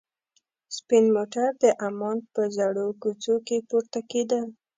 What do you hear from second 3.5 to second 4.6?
پورته کېده.